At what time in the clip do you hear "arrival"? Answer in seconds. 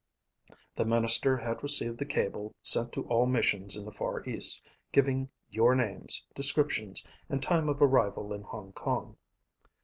7.83-8.33